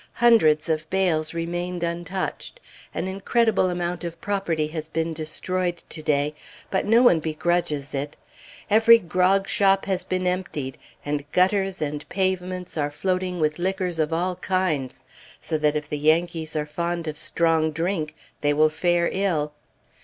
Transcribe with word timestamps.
Hundreds 0.13 0.67
of 0.67 0.89
bales 0.89 1.31
remained 1.35 1.83
untouched. 1.83 2.59
An 2.91 3.07
incredible 3.07 3.69
amount 3.69 4.03
of 4.03 4.19
property 4.19 4.65
has 4.65 4.89
been 4.89 5.13
destroyed 5.13 5.77
to 5.89 6.01
day; 6.01 6.33
but 6.71 6.87
no 6.87 7.03
one 7.03 7.19
begrudges 7.19 7.93
it. 7.93 8.17
Every 8.67 8.97
grog 8.97 9.47
shop 9.47 9.85
has 9.85 10.03
been 10.03 10.25
emptied, 10.25 10.79
and 11.05 11.31
gutters 11.31 11.83
and 11.83 12.09
pavements 12.09 12.79
are 12.79 12.89
floating 12.89 13.39
with 13.39 13.59
liquors 13.59 13.99
of 13.99 14.11
all 14.11 14.37
kinds. 14.37 15.03
So 15.39 15.59
that 15.59 15.75
if 15.75 15.87
the 15.87 15.99
Yankees 15.99 16.55
are 16.55 16.65
fond 16.65 17.07
of 17.07 17.15
strong 17.15 17.69
drink, 17.71 18.15
they 18.41 18.53
will 18.53 18.69
fare 18.69 19.07
ill. 19.13 19.53